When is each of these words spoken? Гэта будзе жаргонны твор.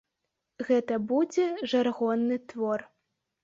Гэта 0.69 0.97
будзе 1.11 1.47
жаргонны 1.75 2.41
твор. 2.51 2.79